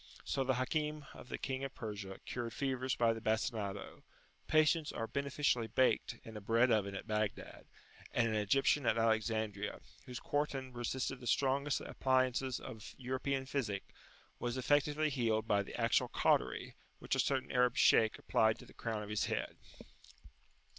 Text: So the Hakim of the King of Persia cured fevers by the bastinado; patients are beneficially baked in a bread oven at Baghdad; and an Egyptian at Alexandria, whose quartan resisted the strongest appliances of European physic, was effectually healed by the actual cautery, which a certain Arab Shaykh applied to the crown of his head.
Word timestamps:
So 0.23 0.43
the 0.43 0.55
Hakim 0.55 1.05
of 1.13 1.29
the 1.29 1.37
King 1.37 1.63
of 1.63 1.75
Persia 1.75 2.19
cured 2.25 2.53
fevers 2.53 2.95
by 2.95 3.13
the 3.13 3.21
bastinado; 3.21 4.01
patients 4.47 4.91
are 4.91 5.05
beneficially 5.05 5.67
baked 5.67 6.17
in 6.23 6.35
a 6.35 6.41
bread 6.41 6.71
oven 6.71 6.95
at 6.95 7.05
Baghdad; 7.05 7.67
and 8.11 8.27
an 8.27 8.33
Egyptian 8.33 8.87
at 8.87 8.97
Alexandria, 8.97 9.79
whose 10.07 10.19
quartan 10.19 10.73
resisted 10.73 11.19
the 11.19 11.27
strongest 11.27 11.81
appliances 11.81 12.59
of 12.59 12.95
European 12.97 13.45
physic, 13.45 13.93
was 14.39 14.57
effectually 14.57 15.11
healed 15.11 15.47
by 15.47 15.61
the 15.61 15.79
actual 15.79 16.07
cautery, 16.07 16.73
which 16.97 17.13
a 17.13 17.19
certain 17.19 17.51
Arab 17.51 17.77
Shaykh 17.77 18.17
applied 18.17 18.57
to 18.57 18.65
the 18.65 18.73
crown 18.73 19.03
of 19.03 19.09
his 19.09 19.25
head. 19.25 19.55